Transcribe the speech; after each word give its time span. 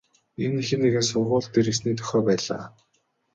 Энэ 0.43 0.55
нь 0.61 0.65
хэн 0.67 0.81
нэгэн 0.83 1.05
сургууль 1.09 1.49
дээр 1.53 1.67
ирсний 1.71 1.95
дохио 1.97 2.19
байлаа. 2.27 2.63